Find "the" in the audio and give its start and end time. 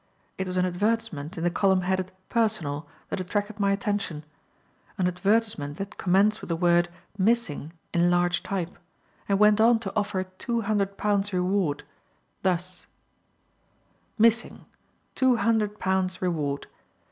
1.43-1.51, 6.47-6.55